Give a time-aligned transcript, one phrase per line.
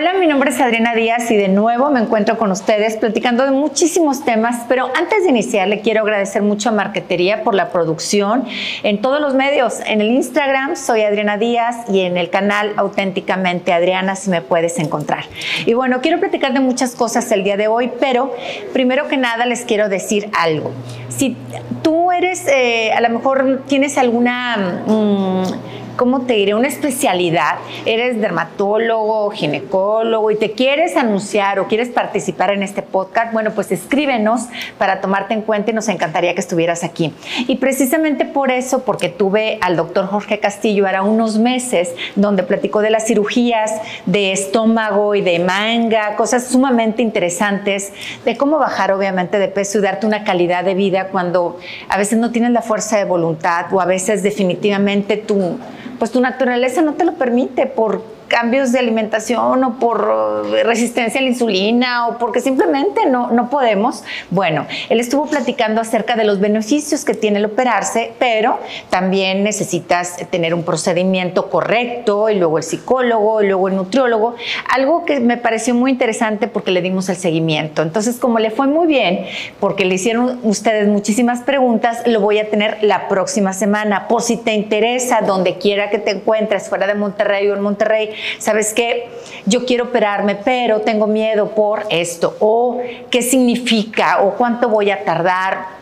[0.00, 3.50] Hola, mi nombre es Adriana Díaz y de nuevo me encuentro con ustedes platicando de
[3.50, 8.44] muchísimos temas, pero antes de iniciar le quiero agradecer mucho a Marquetería por la producción
[8.84, 9.80] en todos los medios.
[9.84, 14.78] En el Instagram soy Adriana Díaz y en el canal auténticamente Adriana si me puedes
[14.78, 15.24] encontrar.
[15.66, 18.32] Y bueno, quiero platicar de muchas cosas el día de hoy, pero
[18.72, 20.70] primero que nada les quiero decir algo.
[21.08, 21.36] Si
[21.82, 24.84] tú eres, eh, a lo mejor tienes alguna...
[24.86, 26.54] Mm, ¿cómo te diré?
[26.54, 27.56] Una especialidad.
[27.84, 33.72] Eres dermatólogo, ginecólogo y te quieres anunciar o quieres participar en este podcast, bueno, pues
[33.72, 34.42] escríbenos
[34.78, 37.12] para tomarte en cuenta y nos encantaría que estuvieras aquí.
[37.48, 42.80] Y precisamente por eso, porque tuve al doctor Jorge Castillo ahora unos meses donde platicó
[42.80, 43.72] de las cirugías
[44.06, 47.92] de estómago y de manga, cosas sumamente interesantes,
[48.24, 52.20] de cómo bajar obviamente de peso y darte una calidad de vida cuando a veces
[52.20, 55.58] no tienes la fuerza de voluntad o a veces definitivamente tú
[55.98, 61.22] pues tu naturaleza no te lo permite por cambios de alimentación o por resistencia a
[61.22, 64.04] la insulina o porque simplemente no, no podemos.
[64.30, 68.58] Bueno, él estuvo platicando acerca de los beneficios que tiene el operarse, pero
[68.90, 74.34] también necesitas tener un procedimiento correcto y luego el psicólogo y luego el nutriólogo,
[74.72, 77.82] algo que me pareció muy interesante porque le dimos el seguimiento.
[77.82, 79.24] Entonces, como le fue muy bien,
[79.60, 84.08] porque le hicieron ustedes muchísimas preguntas, lo voy a tener la próxima semana.
[84.08, 88.10] Por si te interesa, donde quiera que te encuentres, fuera de Monterrey o en Monterrey,
[88.38, 89.08] ¿sabes qué?
[89.46, 92.80] Yo quiero operarme, pero tengo miedo por esto, o
[93.10, 95.78] qué significa, o cuánto voy a tardar,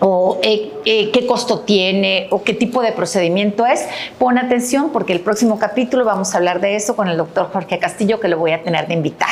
[0.00, 3.86] o eh, eh, qué costo tiene o qué tipo de procedimiento es,
[4.18, 7.78] pon atención porque el próximo capítulo vamos a hablar de eso con el doctor Jorge
[7.78, 9.30] Castillo que lo voy a tener de invitado.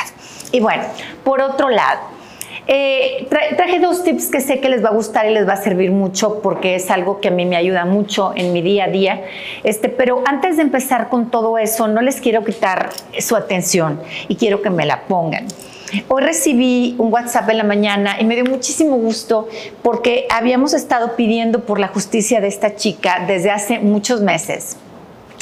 [0.53, 0.85] Y bueno,
[1.25, 2.01] por otro lado,
[2.71, 5.63] eh, traje dos tips que sé que les va a gustar y les va a
[5.63, 8.89] servir mucho porque es algo que a mí me ayuda mucho en mi día a
[8.89, 9.25] día.
[9.65, 14.37] Este, pero antes de empezar con todo eso, no les quiero quitar su atención y
[14.37, 15.47] quiero que me la pongan.
[16.09, 19.49] Hoy recibí un WhatsApp en la mañana y me dio muchísimo gusto
[19.83, 24.77] porque habíamos estado pidiendo por la justicia de esta chica desde hace muchos meses.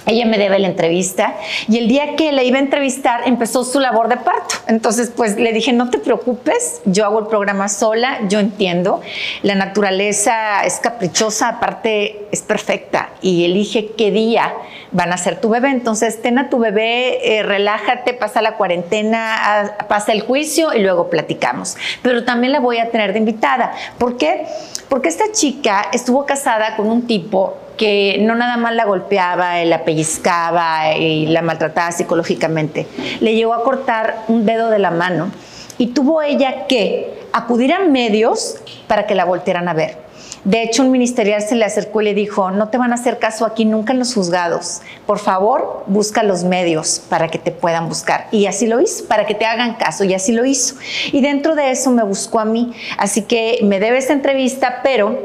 [0.06, 1.34] Ella me debe la entrevista
[1.68, 4.54] y el día que la iba a entrevistar empezó su labor de parto.
[4.68, 9.00] Entonces, pues le dije, no te preocupes, yo hago el programa sola, yo entiendo.
[9.42, 14.54] La naturaleza es caprichosa, aparte es perfecta y elige qué día
[14.92, 15.70] van a ser tu bebé.
[15.70, 21.10] Entonces, ten a tu bebé, eh, relájate, pasa la cuarentena, pasa el juicio y luego
[21.10, 21.76] platicamos.
[22.02, 23.72] Pero también la voy a tener de invitada.
[23.98, 24.46] ¿Por qué?
[24.88, 29.84] Porque esta chica estuvo casada con un tipo que no nada más la golpeaba, la
[29.84, 32.86] pellizcaba y la maltrataba psicológicamente.
[33.20, 35.30] Le llegó a cortar un dedo de la mano
[35.78, 38.56] y tuvo ella que acudir a medios
[38.86, 40.06] para que la voltearan a ver.
[40.46, 43.18] De hecho, un ministerial se le acercó y le dijo, no te van a hacer
[43.18, 44.80] caso aquí nunca en los juzgados.
[45.04, 48.28] Por favor, busca los medios para que te puedan buscar.
[48.30, 50.04] Y así lo hizo, para que te hagan caso.
[50.04, 50.76] Y así lo hizo.
[51.10, 52.72] Y dentro de eso me buscó a mí.
[52.96, 55.18] Así que me debe esta entrevista, pero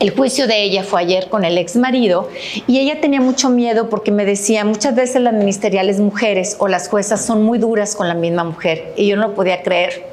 [0.00, 2.28] el juicio de ella fue ayer con el ex marido
[2.66, 6.88] y ella tenía mucho miedo porque me decía, muchas veces las ministeriales mujeres o las
[6.88, 10.10] juezas son muy duras con la misma mujer y yo no lo podía creer.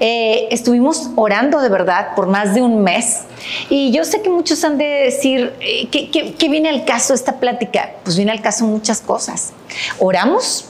[0.00, 3.22] Eh, estuvimos orando de verdad por más de un mes
[3.70, 7.92] y yo sé que muchos han de decir, eh, ¿qué, viene al caso esta plática?
[8.04, 9.52] Pues viene al caso muchas cosas.
[9.98, 10.66] Oramos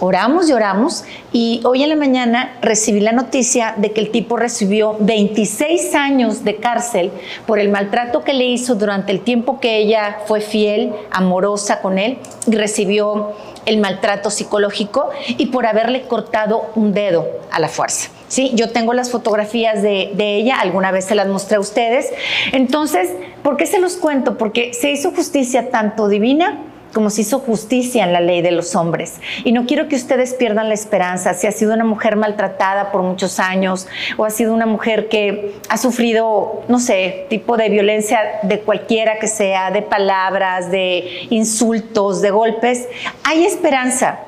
[0.00, 4.36] Oramos y oramos y hoy en la mañana recibí la noticia de que el tipo
[4.36, 7.10] recibió 26 años de cárcel
[7.46, 11.98] por el maltrato que le hizo durante el tiempo que ella fue fiel, amorosa con
[11.98, 13.32] él y recibió
[13.66, 18.10] el maltrato psicológico y por haberle cortado un dedo a la fuerza.
[18.28, 22.12] Sí, yo tengo las fotografías de, de, ella, alguna vez se las mostré a ustedes.
[22.52, 23.10] Entonces,
[23.42, 24.38] ¿por qué se los cuento?
[24.38, 26.58] Porque se hizo justicia tanto divina
[26.92, 29.20] como se hizo justicia en la ley de los hombres.
[29.44, 31.34] Y no quiero que ustedes pierdan la esperanza.
[31.34, 35.56] Si ha sido una mujer maltratada por muchos años o ha sido una mujer que
[35.68, 42.22] ha sufrido, no sé, tipo de violencia de cualquiera que sea, de palabras, de insultos,
[42.22, 42.88] de golpes,
[43.24, 44.20] hay esperanza.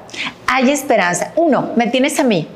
[0.47, 1.33] Hay esperanza.
[1.37, 2.49] Uno, me tienes a mí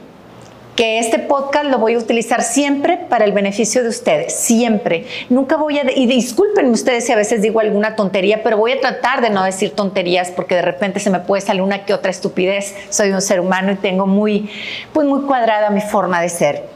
[0.76, 5.06] que este podcast lo voy a utilizar siempre para el beneficio de ustedes, siempre.
[5.28, 8.80] Nunca voy a, y discúlpenme ustedes si a veces digo alguna tontería, pero voy a
[8.80, 12.10] tratar de no decir tonterías porque de repente se me puede salir una que otra
[12.10, 12.74] estupidez.
[12.90, 14.50] Soy un ser humano y tengo muy,
[14.92, 16.74] pues muy cuadrada mi forma de ser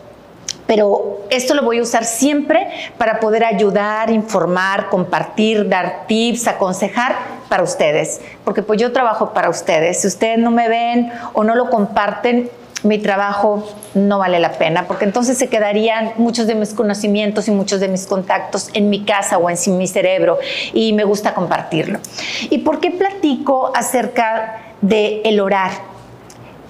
[0.69, 2.69] pero esto lo voy a usar siempre
[2.99, 7.17] para poder ayudar, informar, compartir, dar tips, aconsejar
[7.49, 10.03] para ustedes, porque pues yo trabajo para ustedes.
[10.03, 12.51] Si ustedes no me ven o no lo comparten,
[12.83, 17.51] mi trabajo no vale la pena, porque entonces se quedarían muchos de mis conocimientos y
[17.51, 20.39] muchos de mis contactos en mi casa o en mi cerebro
[20.73, 21.99] y me gusta compartirlo.
[22.51, 25.73] ¿Y por qué platico acerca de el orar?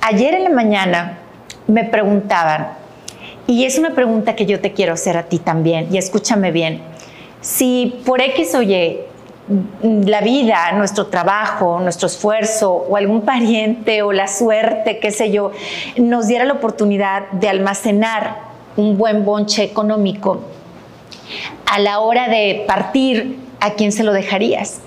[0.01, 1.19] ayer en la mañana
[1.67, 2.69] me preguntaban,
[3.47, 6.81] y es una pregunta que yo te quiero hacer a ti también, y escúchame bien,
[7.41, 9.01] si por X o Y
[9.81, 15.53] la vida, nuestro trabajo, nuestro esfuerzo o algún pariente o la suerte, qué sé yo,
[15.97, 18.39] nos diera la oportunidad de almacenar
[18.77, 20.43] un buen bonche económico,
[21.67, 24.81] a la hora de partir, ¿a quién se lo dejarías?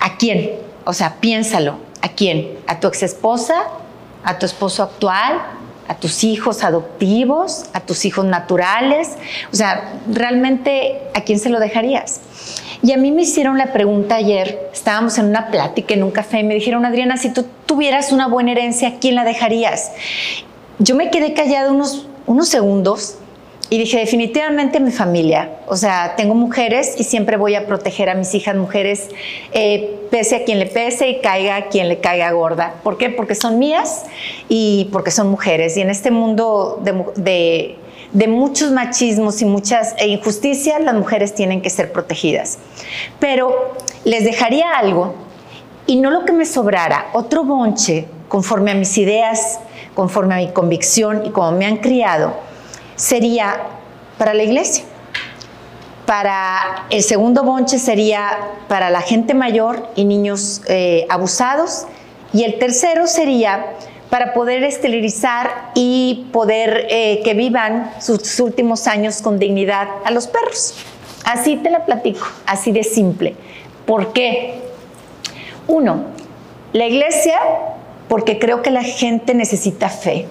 [0.00, 0.52] ¿A quién?
[0.84, 1.76] O sea, piénsalo.
[2.02, 2.58] ¿A quién?
[2.66, 3.62] ¿A tu ex esposa?
[4.24, 5.40] ¿A tu esposo actual?
[5.88, 7.66] ¿A tus hijos adoptivos?
[7.72, 9.10] ¿A tus hijos naturales?
[9.52, 12.20] O sea, realmente, ¿a quién se lo dejarías?
[12.82, 16.40] Y a mí me hicieron la pregunta ayer, estábamos en una plática, en un café,
[16.40, 19.92] y me dijeron, Adriana, si tú tuvieras una buena herencia, ¿a quién la dejarías?
[20.80, 23.18] Yo me quedé callada unos, unos segundos
[23.72, 25.48] y dije, definitivamente mi familia.
[25.66, 29.08] O sea, tengo mujeres y siempre voy a proteger a mis hijas mujeres,
[29.54, 32.74] eh, pese a quien le pese y caiga a quien le caiga gorda.
[32.82, 33.08] ¿Por qué?
[33.08, 34.04] Porque son mías
[34.50, 35.74] y porque son mujeres.
[35.78, 36.82] Y en este mundo
[37.16, 37.78] de,
[38.28, 42.58] muchos machismos y muchas e injusticias, las mujeres tienen que ser protegidas.
[43.20, 45.14] Pero les dejaría algo
[45.86, 49.60] y no lo que me sobrara, otro bonche conforme a mis ideas,
[49.94, 52.51] conforme a mi convicción y como me han criado
[53.02, 53.56] sería
[54.16, 54.84] para la iglesia.
[56.06, 58.38] Para el segundo bonche sería
[58.68, 61.86] para la gente mayor y niños eh, abusados.
[62.32, 63.74] Y el tercero sería
[64.08, 70.28] para poder esterilizar y poder eh, que vivan sus últimos años con dignidad a los
[70.28, 70.74] perros.
[71.24, 73.34] Así te la platico, así de simple.
[73.84, 74.60] ¿Por qué?
[75.66, 76.04] Uno,
[76.72, 77.38] la iglesia,
[78.08, 80.28] porque creo que la gente necesita fe.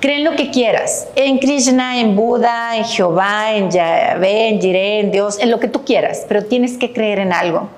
[0.00, 5.10] Creen lo que quieras, en Krishna, en Buda, en Jehová, en Yahvé, en Jiré, en
[5.10, 7.68] Dios, en lo que tú quieras, pero tienes que creer en algo.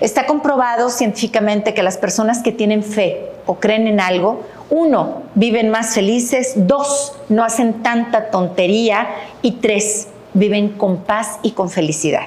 [0.00, 5.70] Está comprobado científicamente que las personas que tienen fe o creen en algo, uno, viven
[5.70, 9.08] más felices, dos, no hacen tanta tontería
[9.40, 12.26] y tres, viven con paz y con felicidad.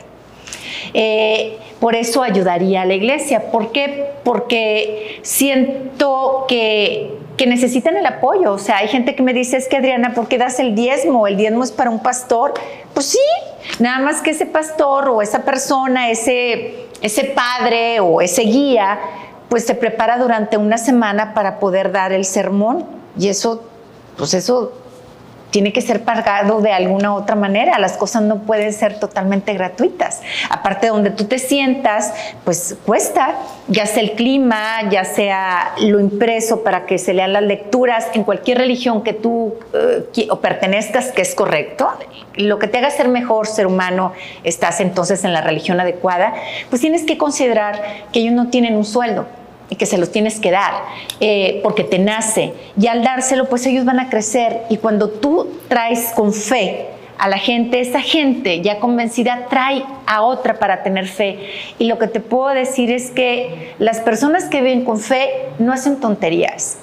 [0.93, 3.51] Eh, por eso ayudaría a la iglesia.
[3.51, 4.11] ¿Por qué?
[4.23, 8.53] Porque siento que que necesitan el apoyo.
[8.53, 11.27] O sea, hay gente que me dice, es que Adriana, ¿por qué das el diezmo?
[11.27, 12.53] El diezmo es para un pastor.
[12.93, 13.19] Pues sí,
[13.79, 18.99] nada más que ese pastor o esa persona, ese, ese padre o ese guía,
[19.49, 22.85] pues se prepara durante una semana para poder dar el sermón.
[23.17, 23.63] Y eso,
[24.17, 24.73] pues eso
[25.55, 27.79] tiene que ser pagado de alguna otra manera.
[27.79, 30.19] Las cosas no pueden ser totalmente gratuitas.
[30.49, 32.13] Aparte, donde tú te sientas,
[32.43, 33.35] pues cuesta,
[33.69, 38.25] ya sea el clima, ya sea lo impreso para que se lean las lecturas en
[38.25, 41.87] cualquier religión que tú eh, o pertenezcas, que es correcto.
[42.35, 44.11] Lo que te haga ser mejor ser humano,
[44.43, 46.33] estás entonces en la religión adecuada,
[46.69, 47.81] pues tienes que considerar
[48.11, 49.25] que ellos no tienen un sueldo
[49.73, 50.73] que se los tienes que dar
[51.19, 52.53] eh, porque te nace.
[52.79, 54.61] Y al dárselo, pues ellos van a crecer.
[54.69, 60.21] Y cuando tú traes con fe a la gente, esa gente ya convencida trae a
[60.21, 61.39] otra para tener fe.
[61.79, 65.29] Y lo que te puedo decir es que las personas que viven con fe
[65.59, 66.79] no hacen tonterías.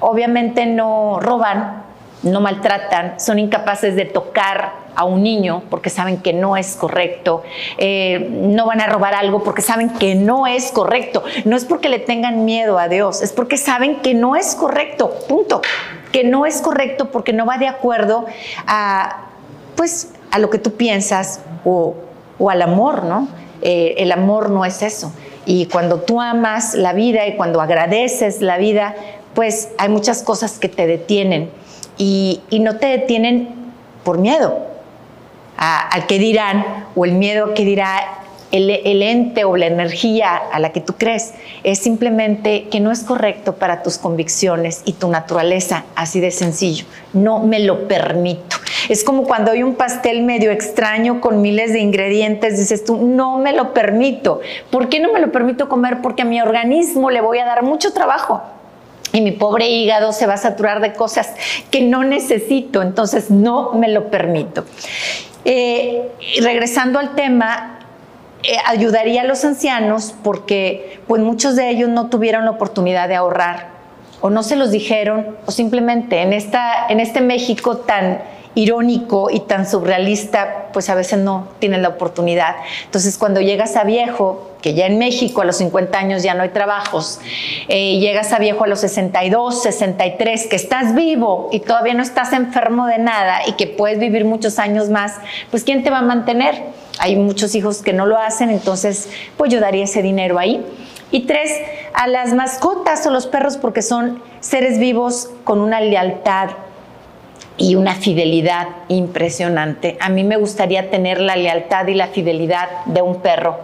[0.00, 1.84] Obviamente no roban,
[2.22, 7.42] no maltratan, son incapaces de tocar a un niño porque saben que no es correcto,
[7.78, 11.22] eh, no van a robar algo porque saben que no es correcto.
[11.44, 15.12] No es porque le tengan miedo a Dios, es porque saben que no es correcto,
[15.28, 15.62] punto.
[16.12, 18.26] Que no es correcto porque no va de acuerdo
[18.66, 19.28] a,
[19.76, 21.94] pues, a lo que tú piensas o,
[22.48, 23.28] al amor, ¿no?
[23.62, 25.12] Eh, el amor no es eso.
[25.46, 28.94] Y cuando tú amas la vida y cuando agradeces la vida,
[29.34, 31.50] pues hay muchas cosas que te detienen
[32.02, 33.48] y, no te detienen
[34.04, 34.66] por miedo
[35.56, 38.18] al que dirán o el miedo que dirá
[38.50, 41.32] el, el, ente o la energía a la que tú crees.
[41.62, 46.84] Es simplemente que no es correcto para tus convicciones y tu naturaleza, así de sencillo.
[47.12, 48.56] No me lo permito.
[48.88, 53.38] Es como cuando hay un pastel medio extraño con miles de ingredientes, dices tú, no
[53.38, 54.40] me lo permito.
[54.70, 56.02] ¿Por qué no me lo permito comer?
[56.02, 58.42] Porque a mi organismo le voy a dar mucho trabajo
[59.12, 61.34] y mi pobre hígado se va a saturar de cosas
[61.70, 64.64] que no necesito, entonces no me lo permito.
[65.44, 66.08] Eh,
[66.40, 67.78] regresando al tema,
[68.42, 73.14] eh, ayudaría a los ancianos porque pues muchos de ellos no tuvieron la oportunidad de
[73.14, 73.68] ahorrar
[74.20, 78.20] o no se los dijeron o simplemente en, esta, en este México tan
[78.54, 82.56] irónico y tan surrealista, pues a veces no tienen la oportunidad.
[82.84, 86.42] Entonces, cuando llegas a viejo, que ya en México a los 50 años ya no
[86.42, 87.20] hay trabajos,
[87.68, 92.32] eh, llegas a viejo a los 62, 63, que estás vivo y todavía no estás
[92.32, 95.16] enfermo de nada y que puedes vivir muchos años más,
[95.50, 96.62] pues ¿quién te va a mantener?
[96.98, 100.64] Hay muchos hijos que no lo hacen, entonces pues yo daría ese dinero ahí.
[101.10, 101.50] Y tres,
[101.92, 106.50] a las mascotas o los perros porque son seres vivos con una lealtad
[107.56, 109.96] y una fidelidad impresionante.
[110.00, 113.58] A mí me gustaría tener la lealtad y la fidelidad de un perro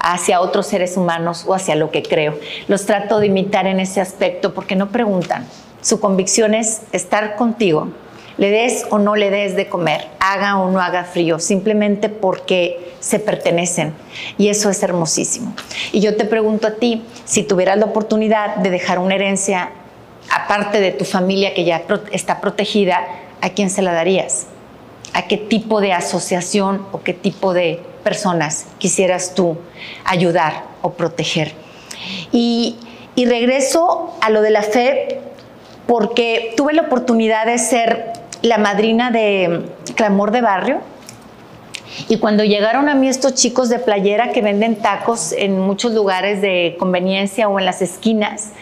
[0.00, 2.38] hacia otros seres humanos o hacia lo que creo.
[2.68, 5.46] Los trato de imitar en ese aspecto porque no preguntan.
[5.80, 7.88] Su convicción es estar contigo,
[8.36, 12.94] le des o no le des de comer, haga o no haga frío, simplemente porque
[13.00, 13.92] se pertenecen.
[14.38, 15.54] Y eso es hermosísimo.
[15.92, 19.70] Y yo te pregunto a ti, si tuvieras la oportunidad de dejar una herencia,
[20.30, 21.82] aparte de tu familia que ya
[22.12, 23.06] está protegida,
[23.40, 24.46] ¿a quién se la darías?
[25.14, 29.56] ¿A qué tipo de asociación o qué tipo de personas quisieras tú
[30.04, 31.52] ayudar o proteger?
[32.32, 32.76] Y,
[33.16, 35.20] regreso a lo de la fe
[35.88, 39.64] porque tuve la oportunidad de ser la madrina de
[39.96, 40.80] Clamor de Barrio.
[42.08, 46.40] Y cuando llegaron a mí estos chicos de playera que venden tacos en muchos lugares
[46.40, 48.52] de conveniencia o en las esquinas,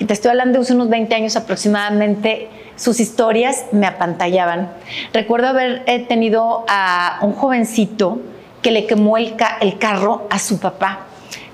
[0.00, 4.72] que te estoy hablando de unos 20 años aproximadamente, sus historias me apantallaban.
[5.12, 8.18] Recuerdo haber eh, tenido a un jovencito
[8.62, 11.00] que le quemó el, el carro a su papá.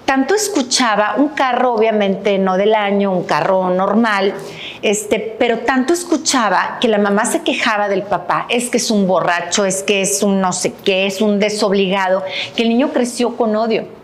[0.05, 4.33] Tanto escuchaba un carro, obviamente no del año, un carro normal,
[4.81, 9.09] este, pero tanto escuchaba que la mamá se quejaba del papá, es que es un
[9.09, 12.23] borracho, es que es un no sé qué, es un desobligado,
[12.55, 13.96] que el niño creció con odio.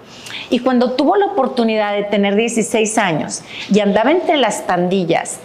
[0.50, 5.40] Y cuando tuvo la oportunidad de tener 16 años y andaba entre las pandillas,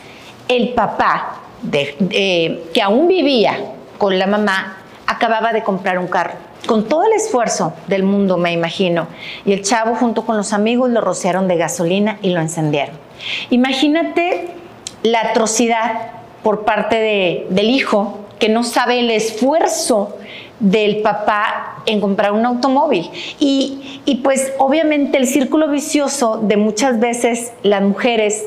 [0.47, 1.41] el papá,
[1.71, 3.57] que aún vivía
[3.97, 4.77] con la mamá,
[5.07, 6.33] acababa de comprar un carro.
[6.67, 9.07] Con todo el esfuerzo del mundo, me imagino.
[9.45, 12.97] Y el chavo junto con los amigos lo rociaron de gasolina y lo encendieron.
[13.49, 14.49] Imagínate
[15.03, 16.11] la atrocidad
[16.43, 20.17] por parte del hijo que no sabe el esfuerzo
[20.59, 23.09] del papá en comprar un automóvil.
[23.39, 28.45] Y, pues obviamente el círculo vicioso de muchas veces las mujeres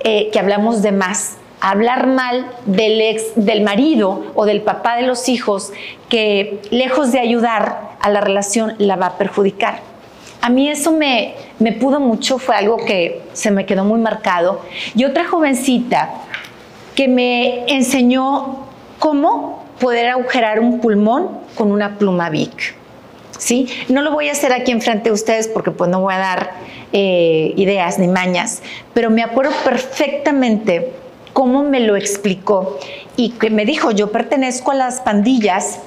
[0.00, 5.02] eh, que hablamos de más, hablar mal del ex, del marido o del papá de
[5.02, 5.72] los hijos,
[6.08, 9.80] que lejos de ayudar a la relación la va a perjudicar.
[10.40, 14.60] A mí eso me, me pudo mucho, fue algo que se me quedó muy marcado.
[14.94, 16.10] Y otra jovencita
[16.96, 18.66] que me enseñó
[18.98, 22.81] cómo poder agujerar un pulmón con una pluma Vic.
[23.42, 23.66] ¿Sí?
[23.88, 26.52] No lo voy a hacer aquí enfrente de ustedes porque pues no voy a dar
[26.92, 28.62] eh, ideas ni mañas,
[28.94, 30.92] pero me acuerdo perfectamente
[31.32, 32.78] cómo me lo explicó
[33.16, 35.80] y que me dijo, yo pertenezco a las pandillas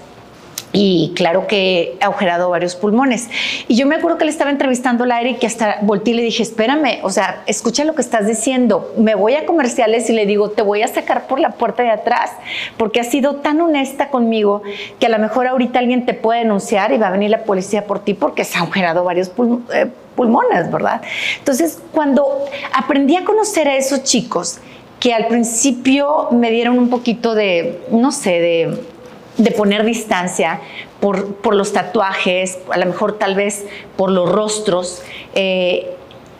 [0.77, 3.29] y claro que ha agujerado varios pulmones.
[3.69, 6.17] Y yo me acuerdo que le estaba entrevistando a aire y que hasta volteé y
[6.17, 8.93] le dije, espérame, o sea, escucha lo que estás diciendo.
[8.97, 11.91] Me voy a comerciales y le digo, te voy a sacar por la puerta de
[11.91, 12.31] atrás,
[12.75, 14.63] porque has sido tan honesta conmigo
[14.99, 17.85] que a lo mejor ahorita alguien te puede denunciar y va a venir la policía
[17.85, 19.31] por ti porque se ha agujerado varios
[19.73, 21.01] eh, pulmones, ¿verdad?
[21.39, 24.59] Entonces, cuando aprendí a conocer a esos chicos,
[24.99, 28.94] que al principio me dieron un poquito de, no sé, de
[29.37, 30.61] de poner distancia
[30.99, 33.65] por, los tatuajes, a lo mejor tal vez
[33.95, 35.01] por los rostros,
[35.35, 35.91] eh,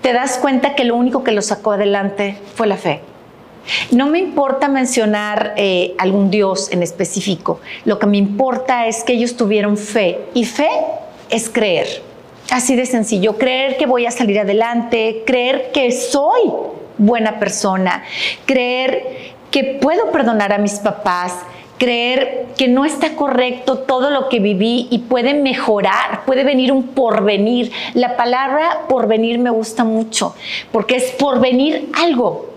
[0.02, 3.02] te das cuenta que lo único que lo sacó adelante fue la fe.
[3.92, 9.14] No me importa mencionar eh, algún Dios en específico, lo que me importa es que
[9.14, 10.20] ellos tuvieron fe.
[10.34, 10.70] Y fe
[11.30, 11.88] es creer.
[12.52, 16.42] Así de sencillo, creer que voy a salir adelante, creer que soy
[16.98, 18.04] buena persona,
[18.46, 21.34] creer que puedo perdonar a mis papás,
[21.78, 26.88] creer que no está correcto todo lo que viví y puede mejorar, puede venir un
[26.88, 27.72] porvenir.
[27.94, 30.36] La palabra porvenir me gusta mucho
[30.72, 32.48] porque es porvenir algo,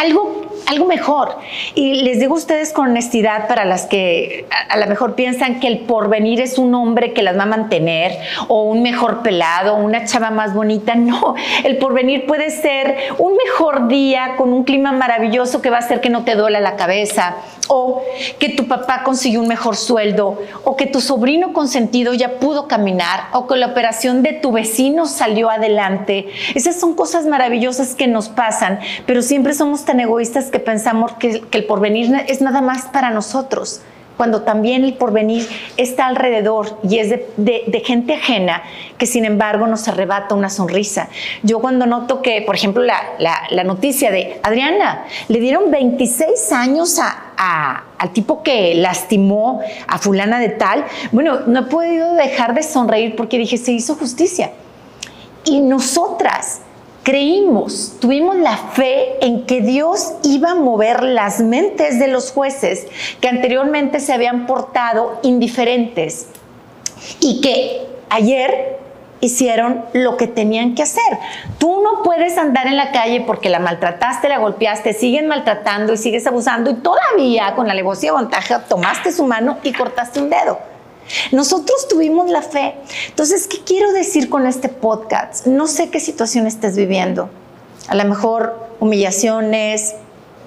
[0.00, 1.36] algo, algo mejor.
[1.74, 5.66] Y les digo a ustedes con honestidad para las que a, lo mejor piensan que
[5.66, 8.16] el porvenir es un hombre que las va a mantener
[8.48, 10.94] o un mejor pelado, una chava más bonita.
[11.02, 15.80] No, el porvenir puede ser un mejor día con un clima maravilloso que va a
[15.80, 17.36] hacer que no te duela la cabeza
[17.74, 18.02] o
[18.38, 23.28] que tu papá consiguió un mejor sueldo, o que tu sobrino consentido ya pudo caminar,
[23.32, 26.28] o que la operación de tu vecino salió adelante.
[26.54, 31.42] Esas son cosas maravillosas que nos pasan, pero siempre somos tan egoístas que pensamos que,
[31.50, 33.80] el porvenir es nada más para nosotros
[34.16, 38.62] cuando también el porvenir está alrededor y es de, gente ajena
[38.98, 41.08] que sin embargo nos arrebata una sonrisa.
[41.42, 47.00] Yo cuando noto que, por ejemplo, la, noticia de Adriana, le dieron 26 años
[47.36, 53.16] al tipo que lastimó a fulana de tal, bueno, no he podido dejar de sonreír
[53.16, 54.52] porque dije, se hizo justicia.
[55.44, 56.60] Y nosotras,
[57.02, 62.86] creímos, tuvimos la fe en que Dios iba a mover las mentes de los jueces
[63.20, 66.28] que anteriormente se habían portado indiferentes
[67.20, 68.78] y que ayer
[69.20, 71.18] hicieron lo que tenían que hacer.
[71.58, 75.96] Tú no puedes andar en la calle porque la maltrataste, la golpeaste, siguen maltratando y
[75.96, 80.71] sigues abusando y todavía con la alevosía de tomaste su mano y cortaste un dedo.
[81.32, 82.74] Nosotros tuvimos la fe.
[83.08, 85.46] Entonces, ¿qué quiero decir con este podcast?
[85.46, 87.28] No sé qué situación estés viviendo.
[87.88, 89.94] A lo mejor humillaciones,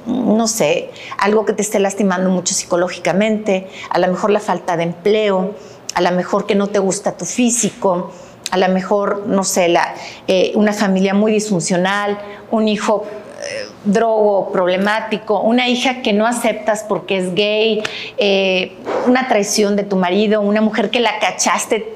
[0.05, 4.83] no sé, algo que te esté lastimando mucho psicológicamente, a lo mejor la falta de
[4.83, 5.55] empleo,
[5.95, 8.11] a lo mejor que no te gusta tu físico,
[8.51, 9.95] a lo mejor, no sé, la,
[10.27, 12.19] eh, una familia muy disfuncional,
[12.51, 17.81] un hijo eh, drogo problemático, una hija que no aceptas porque es gay,
[18.17, 21.95] eh, una traición de tu marido, una mujer que la cachaste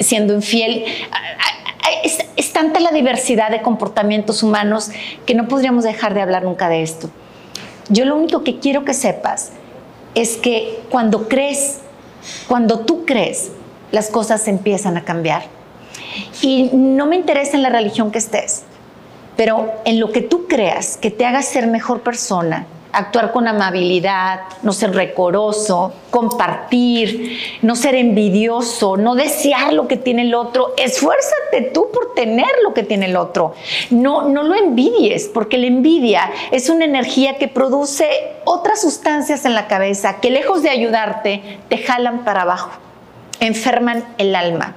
[0.00, 0.84] siendo infiel.
[2.04, 4.90] Es, tanta la diversidad de comportamientos humanos
[5.24, 7.10] que no podríamos dejar de hablar nunca de esto.
[7.88, 9.52] Yo lo único que quiero que sepas
[10.14, 11.78] es que cuando crees,
[12.46, 13.50] cuando tú crees,
[13.90, 15.44] las cosas empiezan a cambiar.
[16.42, 18.64] Y no me interesa en la religión que estés,
[19.36, 24.40] pero en lo que tú creas que te haga ser mejor persona, actuar con amabilidad,
[24.62, 30.74] no ser recoroso, compartir, no ser envidioso, no desear lo que tiene el otro.
[30.76, 33.54] Esfuérzate tú por tener lo que tiene el otro.
[33.90, 38.08] No, no lo envidies, porque la envidia es una energía que produce
[38.44, 42.70] otras sustancias en la cabeza que lejos de ayudarte, te jalan para abajo,
[43.40, 44.76] enferman el alma.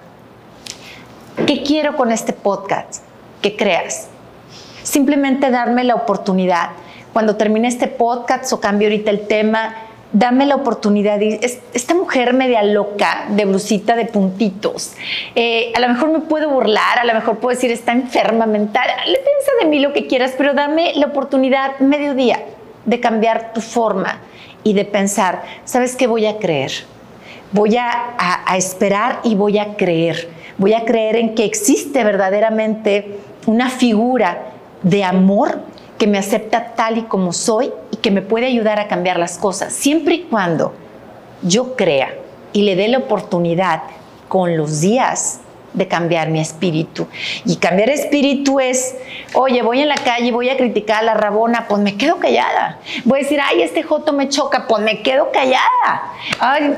[1.46, 3.04] ¿Qué quiero con este podcast?
[3.42, 4.08] Que creas.
[4.84, 6.70] Simplemente darme la oportunidad.
[7.16, 9.74] Cuando termine este podcast o cambie ahorita el tema,
[10.12, 11.22] dame la oportunidad.
[11.22, 14.96] Esta mujer media loca, de blusita de puntitos,
[15.34, 18.90] eh, a lo mejor me puedo burlar, a lo mejor puedo decir está enferma mental,
[19.06, 22.42] le piensa de mí lo que quieras, pero dame la oportunidad mediodía
[22.84, 24.20] de cambiar tu forma
[24.66, 26.74] y de pensar, ¿sabes qué voy a creer?
[27.54, 33.70] Voy a esperar y voy a creer voy a creer en que existe verdaderamente una
[33.70, 34.52] figura
[34.84, 35.60] de amor
[35.98, 39.38] que me acepta tal y como soy y que me puede ayudar a cambiar las
[39.38, 40.74] cosas, siempre y cuando
[41.42, 42.14] yo crea
[42.54, 43.84] y le dé la oportunidad
[44.28, 45.40] con los días
[45.76, 47.08] de cambiar mi espíritu.
[47.46, 48.96] Y cambiar espíritu es,
[49.34, 52.80] oye, voy en la calle, voy a criticar a la rabona, pues me quedo callada.
[53.04, 56.14] Voy a decir, ay, este joto me choca, pues me quedo callada.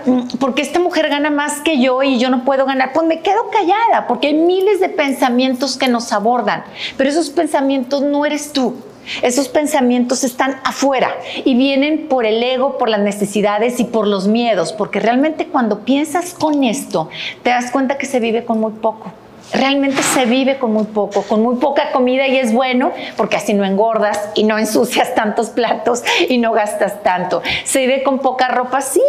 [0.05, 3.21] Mm, porque esta mujer gana más que yo y yo no puedo ganar, pues me
[3.21, 6.63] quedo callada, porque hay miles de pensamientos que nos abordan,
[6.97, 8.75] pero esos pensamientos no eres tú.
[9.21, 11.15] Esos pensamientos están afuera
[11.45, 15.79] y vienen por el ego, por las necesidades y por los miedos, porque realmente cuando
[15.79, 17.09] piensas con esto,
[17.43, 19.11] te das cuenta que se vive con muy poco
[19.53, 23.53] realmente se vive con muy poco, con muy poca comida y es bueno porque así
[23.53, 27.41] no engordas y no ensucias tantos platos y no gastas tanto.
[27.63, 29.01] Se vive con poca ropa, sí.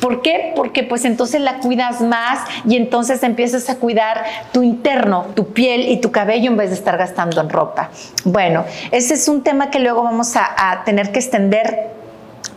[0.00, 0.52] ¿Por qué?
[0.54, 5.88] Porque pues entonces la cuidas más y entonces empiezas a cuidar tu interno, tu piel
[5.88, 7.90] y tu cabello en vez de estar gastando en ropa.
[8.24, 11.99] Bueno, ese es un tema que luego vamos a, a tener que extender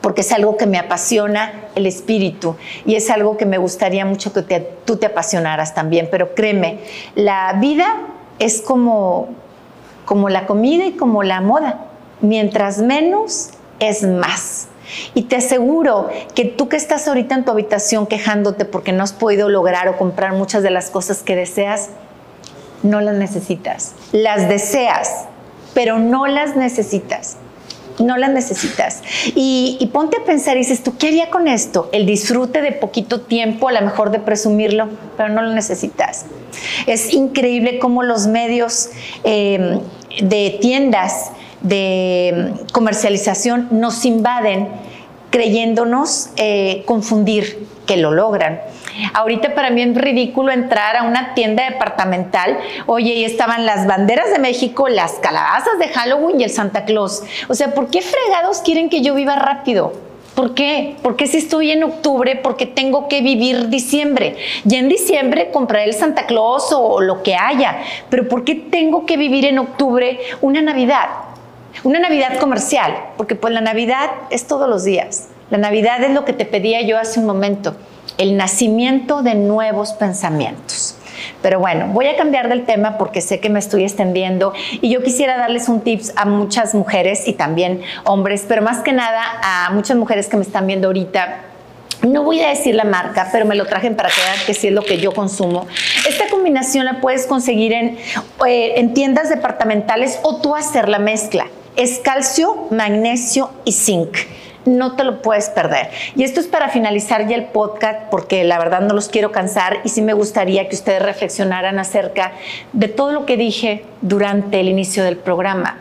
[0.03, 4.33] porque es algo que me apasiona el espíritu y es algo que me gustaría mucho
[4.33, 6.09] que tú te apasionaras también.
[6.11, 6.79] Pero créeme,
[7.15, 7.85] la vida
[8.37, 9.29] es como,
[10.03, 11.85] como la comida y como la moda.
[12.19, 14.67] Mientras menos es más.
[15.13, 19.13] Y te aseguro que tú que estás ahorita en tu habitación quejándote porque no has
[19.13, 21.91] podido lograr o comprar muchas de las cosas que deseas,
[22.83, 23.93] no las necesitas.
[24.11, 25.27] Las deseas,
[25.73, 27.37] pero no las necesitas
[27.99, 29.01] no las necesitas.
[29.35, 31.89] Y, ponte a pensar y dices, ¿tú qué haría con esto?
[31.91, 36.25] El disfrute de poquito tiempo, a lo mejor de presumirlo, pero no lo necesitas.
[36.87, 38.89] Es increíble cómo los medios
[39.23, 39.79] eh,
[40.21, 44.67] de tiendas de comercialización nos invaden
[45.29, 48.61] creyéndonos eh, confundir que lo logran.
[49.13, 54.31] Ahorita para mí es ridículo entrar a una tienda departamental, oye, y estaban las banderas
[54.31, 57.23] de México, las calabazas de Halloween y el Santa Claus.
[57.47, 59.93] O sea, ¿por qué fregados quieren que yo viva rápido?
[60.35, 60.95] ¿Por qué?
[61.03, 64.35] Porque si estoy en octubre, porque tengo que vivir diciembre.
[64.67, 67.77] Y en diciembre compraré el Santa Claus o lo que haya.
[68.09, 71.07] Pero ¿por qué tengo que vivir en octubre una Navidad?
[71.83, 75.29] Una Navidad comercial, porque pues la Navidad es todos los días.
[75.51, 77.75] La Navidad es lo que te pedía yo hace un momento
[78.17, 80.95] el nacimiento de nuevos pensamientos.
[81.41, 85.03] Pero bueno, voy a cambiar del tema porque sé que me estoy extendiendo y yo
[85.03, 89.69] quisiera darles un tips a muchas mujeres y también hombres, pero más que nada a
[89.71, 91.41] muchas mujeres que me están viendo ahorita
[92.01, 94.67] no voy a decir la marca, pero me lo traje para que vean que sí
[94.67, 95.67] es lo que yo consumo.
[96.07, 97.97] Esta combinación la puedes conseguir en,
[98.45, 101.47] eh, en tiendas departamentales o tú hacer la mezcla.
[101.77, 104.17] Es calcio, magnesio y zinc
[104.65, 105.89] no te lo puedes perder.
[106.15, 109.79] Y esto es para finalizar ya el podcast porque la verdad no los quiero cansar
[109.83, 112.33] y sí me gustaría que ustedes reflexionaran acerca
[112.71, 115.77] de todo lo que dije durante el inicio del programa.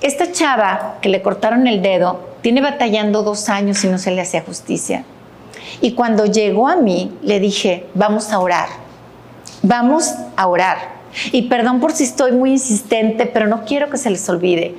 [0.00, 4.20] Esta chava que le cortaron el dedo tiene batallando dos años y no se le
[4.20, 5.04] hacía justicia.
[5.80, 8.68] Y cuando llegó a mí, le dije, vamos a orar,
[9.62, 11.01] vamos a orar.
[11.30, 14.74] Y perdón por si estoy muy insistente, pero no quiero que se les olvide.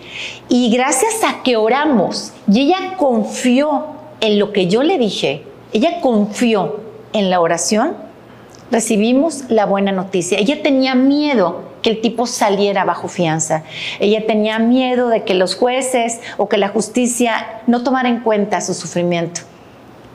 [0.49, 3.85] Y gracias a que oramos y ella confió
[4.19, 5.43] en lo que yo le dije,
[5.73, 6.79] ella confió
[7.13, 7.95] en la oración,
[8.71, 10.39] recibimos la buena noticia.
[10.39, 13.63] Ella tenía miedo que el tipo saliera bajo fianza.
[13.99, 18.61] Ella tenía miedo de que los jueces o que la justicia no tomara en cuenta
[18.61, 19.41] su sufrimiento.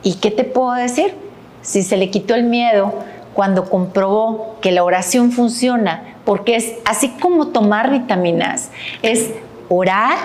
[0.02, 1.14] ¿Y qué te puedo decir?
[1.62, 2.94] Si se le quitó el miedo,
[3.34, 9.30] cuando comprobó que la oración funciona, porque es así como tomar vitaminas, es
[9.70, 10.18] orar,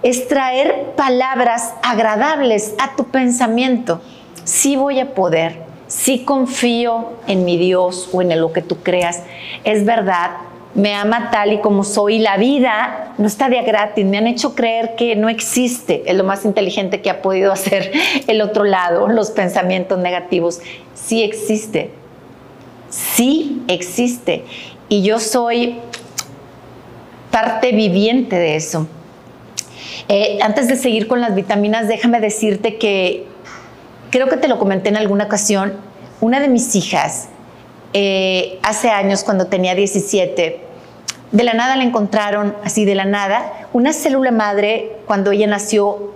[0.00, 4.00] es traer palabras agradables a tu pensamiento.
[4.44, 9.24] Sí voy a poder, sí confío en mi Dios o en lo que tú creas.
[9.64, 10.36] Es verdad,
[10.76, 12.20] me ama tal y como soy.
[12.20, 14.06] La vida no está de gratis.
[14.06, 16.04] Me han hecho creer que no existe.
[16.06, 17.90] Es lo más inteligente que ha podido hacer
[18.28, 20.60] el otro lado, los pensamientos negativos.
[20.94, 21.90] Sí existe
[22.90, 24.44] sí existe
[24.90, 25.78] y yo soy
[27.30, 28.86] parte viviente de eso.
[30.08, 33.26] Eh, antes de seguir con las vitaminas, déjame decirte que
[34.10, 35.74] creo que te lo comenté en alguna ocasión,
[36.20, 37.28] una de mis hijas,
[37.92, 40.60] eh, hace años cuando tenía 17,
[41.30, 46.12] de la nada le encontraron, así de la nada, una célula madre cuando ella nació,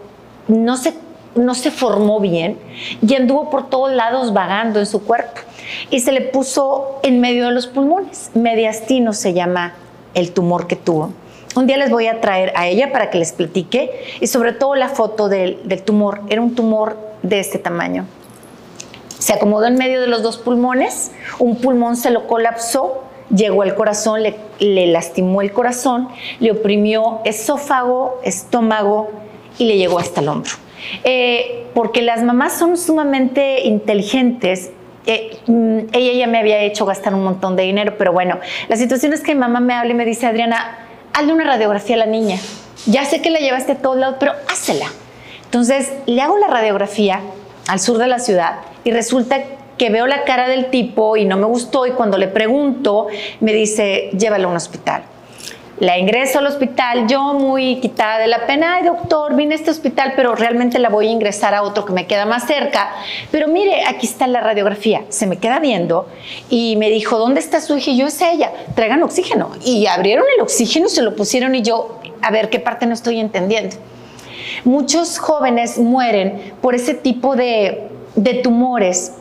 [0.49, 0.95] no se,
[1.37, 2.59] no se formó bien
[3.01, 5.41] y anduvo por todos lados vagando en su cuerpo
[5.91, 8.31] y se le puso en medio de los pulmones.
[8.35, 9.75] Mediastino se llama
[10.15, 11.13] el tumor que tuvo.
[11.57, 14.75] Un día les voy a traer a ella para que les platique y sobre todo
[14.75, 16.23] la foto del, tumor.
[16.29, 18.07] Era un tumor de este tamaño.
[19.19, 23.75] Se acomodó en medio de los dos pulmones, un pulmón se lo colapsó, llegó al
[23.77, 26.09] corazón, le, lastimó el corazón,
[26.41, 29.11] le oprimió esófago, estómago
[29.57, 30.51] y le llegó hasta el hombro.
[31.05, 34.73] Eh, porque las mamás son sumamente inteligentes
[35.07, 38.39] eh, mm, ella ya me había hecho gastar un montón de dinero, pero bueno,
[38.69, 40.79] la situación es que mi mamá me habla y me dice, Adriana,
[41.13, 42.39] hazle una radiografía a la niña.
[42.87, 44.87] Ya sé que la llevaste a todos lados, pero házela.
[45.45, 47.21] Entonces, le hago la radiografía
[47.69, 49.43] al sur de la ciudad y resulta
[49.79, 53.09] que veo la cara del tipo y no me gustó y cuando le pregunto,
[53.41, 55.03] me dice, llévalo a un hospital.
[55.81, 59.73] La ingreso al hospital, yo muy quitada de la pena, ay doctor, vine a este
[59.73, 62.91] hospital, pero realmente la voy a ingresar a otro que me queda más cerca.
[63.33, 66.07] Pero mire, aquí está la radiografía, se me queda viendo
[66.49, 67.91] y me dijo, ¿dónde está su hija?
[67.91, 69.51] Y yo, es ella, traigan oxígeno.
[69.65, 73.19] Y abrieron el oxígeno, se lo pusieron y yo, a ver, ¿qué parte no estoy
[73.19, 73.75] entendiendo?
[74.63, 79.13] Muchos jóvenes mueren por ese tipo de, de tumores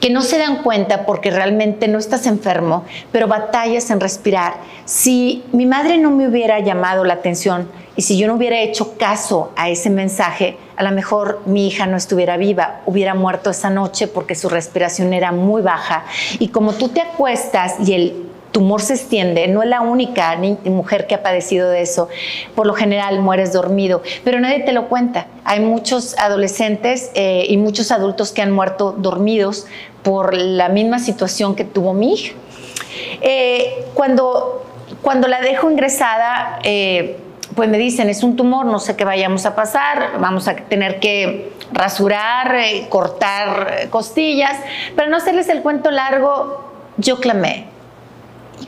[0.00, 4.54] que no se dan cuenta porque realmente no estás enfermo, pero batallas en respirar.
[4.84, 8.96] Si mi madre no me hubiera llamado la atención y si yo no hubiera hecho
[8.96, 13.70] caso a ese mensaje, a lo mejor mi hija no estuviera viva, hubiera muerto esa
[13.70, 16.04] noche porque su respiración era muy baja.
[16.38, 21.06] Y como tú te acuestas y el tumor se extiende, no es la única mujer
[21.06, 22.08] que ha padecido de eso,
[22.54, 25.26] por lo general mueres dormido, pero nadie te lo cuenta.
[25.44, 29.66] Hay muchos adolescentes eh, y muchos adultos que han muerto dormidos
[30.02, 32.32] por la misma situación que tuvo mi.
[33.22, 34.64] Eh, cuando,
[35.00, 37.18] cuando la dejo ingresada, eh,
[37.54, 41.00] pues me dicen, es un tumor, no sé qué vayamos a pasar, vamos a tener
[41.00, 42.54] que rasurar,
[42.88, 44.58] cortar costillas.
[44.94, 46.64] Para no hacerles el cuento largo,
[46.96, 47.71] yo clamé,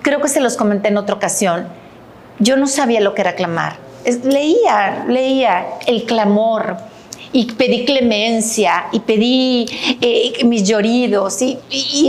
[0.03, 1.69] creo que se los comenté en otra ocasión,
[2.39, 3.77] yo no sabía lo que era clamar.
[4.25, 6.77] leía, leía el clamor
[7.33, 9.67] y pedí clemencia y pedí
[10.01, 11.59] eh, mis lloridos y,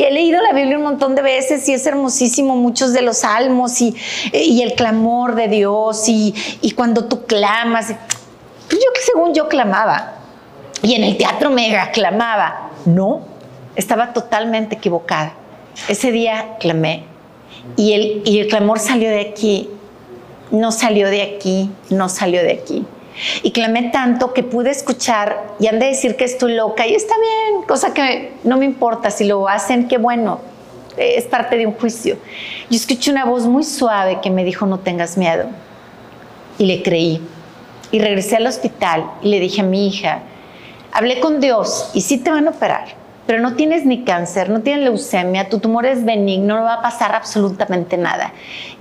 [0.04, 3.82] he leído la Biblia un montón de veces y es hermosísimo muchos de los salmos
[3.82, 3.96] y,
[4.32, 7.88] y el clamor de Dios y, y cuando tú clamas.
[8.68, 10.14] Pues yo que según yo clamaba
[10.82, 12.70] y en el teatro mega clamaba.
[12.86, 13.22] No,
[13.76, 15.34] estaba totalmente equivocada.
[15.88, 17.15] Ese día clamé
[17.76, 19.70] y el, y el clamor salió de aquí,
[20.52, 22.86] no salió de aquí, no salió de aquí.
[23.44, 27.14] Y clamé tanto que pude escuchar y han de decir que estoy loca y está
[27.18, 30.40] bien, cosa que no me importa, si lo hacen, qué bueno,
[30.98, 32.18] es parte de un juicio.
[32.70, 35.46] Yo escuché una voz muy suave que me dijo no tengas miedo
[36.58, 37.22] y le creí.
[37.92, 40.24] Y regresé al hospital y le dije a mi hija,
[40.92, 44.62] hablé con Dios y sí te van a operar pero no tienes ni cáncer, no
[44.62, 48.34] tienes leucemia, tu tumor es benigno, no va a pasar absolutamente nada.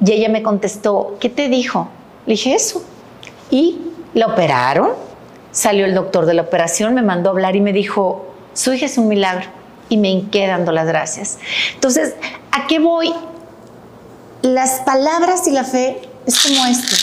[0.05, 1.89] Y ella me contestó, ¿qué te dijo?
[2.27, 2.85] Le dije eso.
[3.51, 3.79] Y
[4.13, 4.93] la operaron,
[5.55, 8.99] Salió el doctor de la operación, me mandó hablar y me dijo, su hija es
[8.99, 9.47] un milagro.
[9.89, 11.39] Y me hinqué dando las gracias.
[11.75, 12.15] Entonces,
[12.51, 13.15] ¿a qué voy?
[14.43, 16.97] Las palabras y la fe es como esto.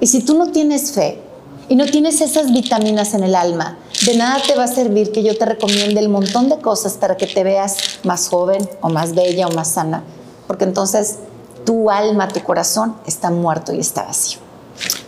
[0.00, 1.20] Y si tú no tienes fe
[1.68, 5.22] y no tienes esas vitaminas en el alma, de nada te va a servir que
[5.22, 9.14] yo te recomiende el montón de cosas para que te veas más joven o más
[9.14, 10.04] bella o más sana.
[10.46, 11.16] Porque entonces
[11.64, 14.47] tu alma, tu corazón está muerto y está vacío.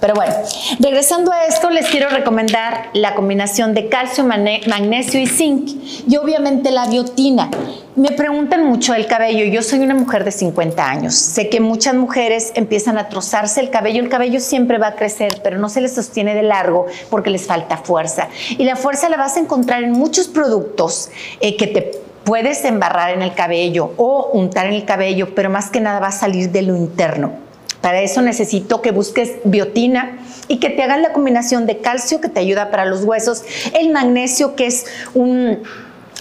[0.00, 0.32] Pero bueno,
[0.78, 5.70] regresando a esto, les quiero recomendar la combinación de calcio, magnesio y zinc
[6.08, 7.50] y obviamente la biotina.
[7.96, 9.44] Me preguntan mucho el cabello.
[9.44, 11.14] Yo soy una mujer de 50 años.
[11.14, 14.00] Sé que muchas mujeres empiezan a trozarse el cabello.
[14.00, 17.46] El cabello siempre va a crecer, pero no se les sostiene de largo porque les
[17.46, 18.28] falta fuerza.
[18.48, 23.10] Y la fuerza la vas a encontrar en muchos productos eh, que te puedes embarrar
[23.10, 26.50] en el cabello o untar en el cabello, pero más que nada va a salir
[26.50, 27.49] de lo interno.
[27.80, 32.28] Para eso necesito que busques biotina y que te hagan la combinación de calcio que
[32.28, 33.42] te ayuda para los huesos,
[33.78, 35.62] el magnesio que es un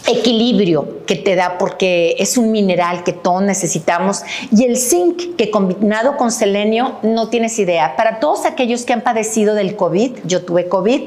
[0.08, 5.52] equilibrio que te da porque es un mineral que todos necesitamos y el zinc que
[5.52, 7.96] combinado con selenio no tienes idea.
[7.96, 11.02] Para todos aquellos que han padecido del COVID, yo tuve COVID,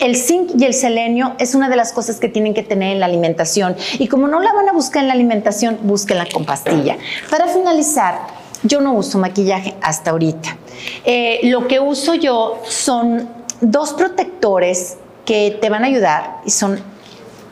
[0.00, 3.00] el zinc y el selenio es una de las cosas que tienen que tener en
[3.00, 6.98] la alimentación y como no la van a buscar en la alimentación, búsquenla con pastilla.
[7.30, 10.56] Para finalizar, yo no uso maquillaje hasta ahorita.
[11.04, 13.28] Eh, lo que uso yo son
[13.60, 16.82] dos protectores que te van a ayudar y son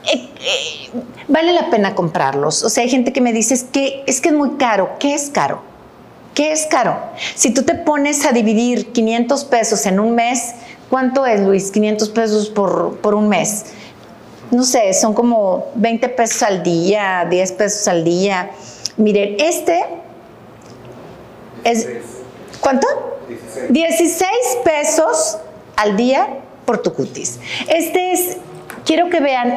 [0.06, 0.90] eh, eh,
[1.28, 2.62] vale la pena comprarlos.
[2.62, 4.90] O sea, hay gente que me dice que es que es muy caro.
[4.98, 5.62] ¿Qué es caro?
[6.34, 6.98] ¿Qué es caro?
[7.34, 10.54] Si tú te pones a dividir 500 pesos en un mes,
[10.88, 11.70] ¿cuánto es, Luis?
[11.70, 13.66] 500 pesos por, por un mes.
[14.50, 18.50] No sé, son como 20 pesos al día, 10 pesos al día.
[18.96, 19.84] Miren, este
[21.64, 21.86] es,
[22.60, 22.86] ¿Cuánto?
[23.68, 24.28] 16.
[24.64, 25.38] pesos
[25.76, 26.28] al día
[26.64, 27.40] por tu cutis.
[27.68, 28.36] Este es,
[28.84, 29.54] quiero que vean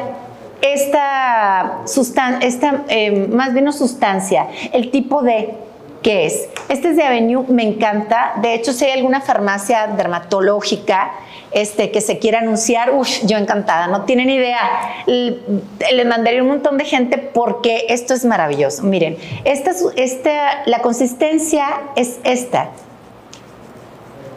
[0.62, 5.54] esta sustancia, esta, eh, más bien no sustancia, el tipo de
[6.02, 6.48] ¿qué es?
[6.68, 8.34] Este es de Avenue, me encanta.
[8.40, 11.12] De hecho, si hay alguna farmacia dermatológica
[11.54, 14.58] este, que se quiera anunciar, uff, yo encantada, no tienen idea.
[15.06, 18.82] Le mandaría un montón de gente porque esto es maravilloso.
[18.82, 22.70] Miren, esta, esta, la consistencia es esta.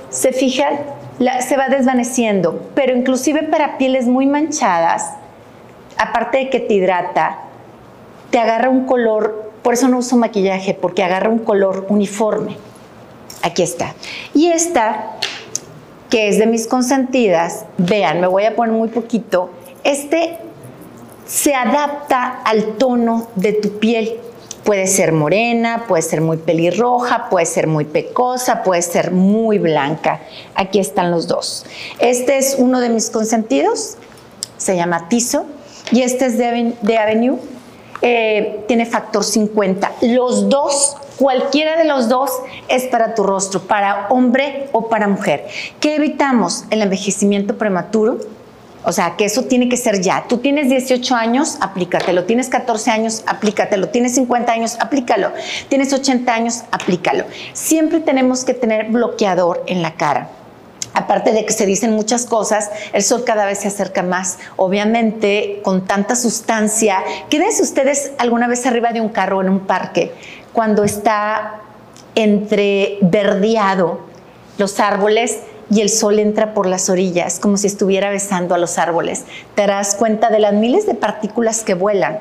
[0.09, 0.79] Se fijan,
[1.41, 5.13] se va desvaneciendo, pero inclusive para pieles muy manchadas,
[5.97, 7.39] aparte de que te hidrata,
[8.29, 12.57] te agarra un color, por eso no uso maquillaje, porque agarra un color uniforme.
[13.41, 13.93] Aquí está.
[14.33, 15.17] Y esta
[16.09, 19.49] que es de mis consentidas, vean, me voy a poner muy poquito,
[19.83, 20.37] este
[21.27, 24.19] se adapta al tono de tu piel.
[24.63, 30.19] Puede ser morena, puede ser muy pelirroja, puede ser muy pecosa, puede ser muy blanca.
[30.55, 31.65] Aquí están los dos.
[31.99, 33.95] Este es uno de mis consentidos,
[34.57, 35.45] se llama Tizo,
[35.91, 37.39] y este es de, Avenue,
[38.01, 39.89] eh, tiene factor 50.
[40.01, 42.29] Los dos Cualquiera de los dos
[42.67, 45.47] es para tu rostro, para hombre o para mujer.
[45.79, 46.65] ¿Qué evitamos?
[46.69, 48.19] El envejecimiento prematuro.
[48.83, 50.25] O sea, que eso tiene que ser ya.
[50.29, 52.25] Tú tienes 18 años, aplícatelo.
[52.25, 53.89] Tienes 14 años, aplícatelo.
[53.89, 55.31] Tienes 50 años, aplícalo.
[55.69, 57.25] Tienes 80 años, aplícalo.
[57.51, 60.29] Siempre tenemos que tener bloqueador en la cara
[60.97, 64.39] aparte de que se dicen muchas cosas, el sol cada vez se acerca más.
[64.55, 70.11] Obviamente, con tanta sustancia, quédense ustedes alguna vez arriba de un carro en un parque
[70.57, 71.61] cuando está
[72.15, 73.99] entre verdeado
[74.57, 78.79] los árboles y el sol entra por las orillas, como si estuviera besando a los
[78.79, 79.25] árboles.
[79.53, 82.17] Te darás cuenta de las miles de partículas que vuelan.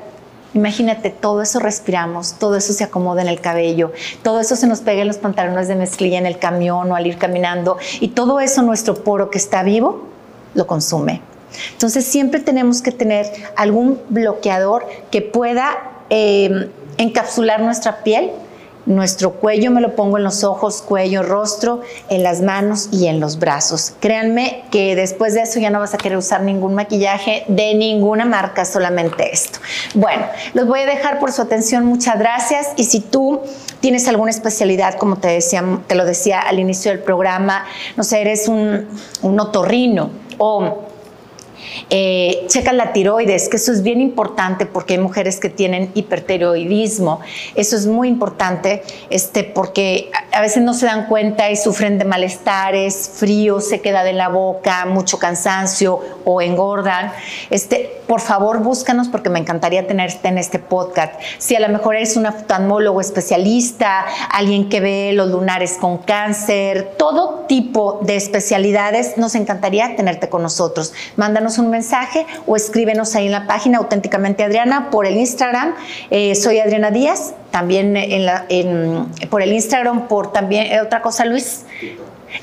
[0.53, 4.81] Imagínate, todo eso respiramos, todo eso se acomoda en el cabello, todo eso se nos
[4.81, 8.40] pega en los pantalones de mezclilla en el camión o al ir caminando, y todo
[8.40, 10.09] eso nuestro poro que está vivo
[10.53, 11.22] lo consume.
[11.72, 16.68] Entonces siempre tenemos que tener algún bloqueador que pueda eh,
[16.99, 18.31] encapsular nuestra piel,
[18.87, 23.19] nuestro cuello me lo pongo en los ojos, cuello, rostro, en las manos y en
[23.19, 23.93] los brazos.
[24.01, 28.25] Créanme que después de eso ya no vas a querer usar ningún maquillaje de ninguna
[28.25, 29.59] marca, solamente esto.
[29.95, 32.69] Bueno, los voy a dejar por su atención, muchas gracias.
[32.77, 33.41] Y si tú
[33.81, 37.65] tienes alguna especialidad, como te, decía, te lo decía al inicio del programa,
[37.97, 38.87] no sé, eres un,
[39.23, 40.86] un otorrino o
[41.90, 47.21] eh, checa la tiroides, que eso es bien importante porque hay mujeres que tienen hipertiroidismo.
[47.55, 52.05] Eso es muy importante este, porque a veces no se dan cuenta y sufren de
[52.05, 57.12] malestares, frío, sequedad de la boca, mucho cansancio o engordan,
[57.51, 61.14] este, por favor búscanos porque me encantaría tenerte en este podcast.
[61.38, 66.95] Si a lo mejor eres un oftalmólogo especialista, alguien que ve los lunares con cáncer,
[66.99, 70.92] todo tipo de especialidades, nos encantaría tenerte con nosotros.
[71.16, 75.75] Mándanos un mensaje o escríbenos ahí en la página auténticamente Adriana por el Instagram.
[76.11, 78.47] Eh, soy Adriana Díaz, también en la,
[79.31, 81.65] por el Instagram, por también, eh, otra cosa Luis,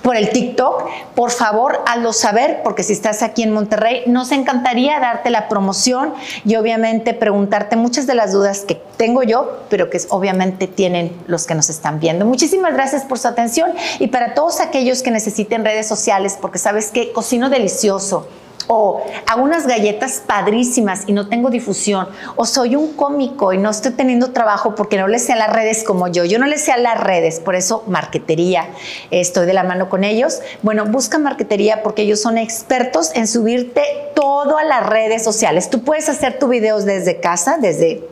[0.02, 5.00] por el TikTok, por favor, hazlo saber, porque si estás aquí en Monterrey, nos encantaría
[5.00, 6.14] darte la promoción
[6.46, 11.46] y obviamente preguntarte muchas de las dudas que tengo yo, pero que obviamente tienen los
[11.46, 12.26] que nos están viendo.
[12.26, 16.90] Muchísimas gracias por su atención y para todos aquellos que necesiten redes sociales, porque sabes
[16.90, 18.28] que cocino delicioso
[18.68, 23.70] o hago unas galletas padrísimas y no tengo difusión, o soy un cómico y no
[23.70, 26.58] estoy teniendo trabajo porque no le sé a las redes como yo, yo no le
[26.58, 28.68] sé a las redes, por eso marquetería,
[29.12, 30.40] estoy de la mano con ellos.
[30.62, 33.82] Bueno, busca marquetería porque ellos son expertos en subirte
[34.16, 35.70] todo a las redes sociales.
[35.70, 38.08] Tú puedes hacer tus videos desde casa, desde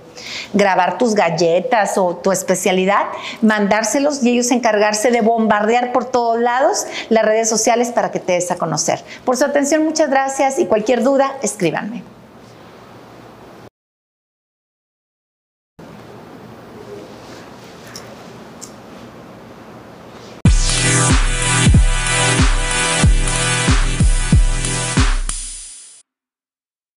[0.54, 3.06] grabar tus galletas o tu especialidad,
[3.42, 8.34] mandárselos y ellos encargarse de bombardear por todos lados las redes sociales para que te
[8.34, 9.04] des a conocer.
[9.26, 12.04] Por su atención, muchas gracias y cualquier duda, escríbanme.